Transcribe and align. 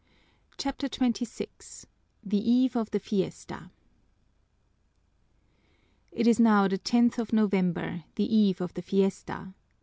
CHAPTER 0.57 0.89
XXVI 0.89 1.85
The 2.23 2.39
Eve 2.51 2.75
of 2.75 2.89
the 2.89 2.99
Fiesta 2.99 3.69
It 6.11 6.25
is 6.25 6.39
now 6.39 6.67
the 6.67 6.79
tenth 6.79 7.19
of 7.19 7.31
November, 7.31 8.05
the 8.15 8.35
eve 8.35 8.61
of 8.61 8.73
the 8.73 8.81
fiesta. 8.81 9.53